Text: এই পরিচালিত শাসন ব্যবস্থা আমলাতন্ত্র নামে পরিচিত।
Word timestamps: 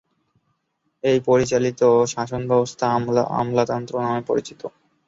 এই 1.03 1.17
পরিচালিত 1.27 1.81
শাসন 2.13 2.41
ব্যবস্থা 2.47 2.85
আমলাতন্ত্র 3.37 3.93
নামে 4.03 4.21
পরিচিত। 4.29 4.61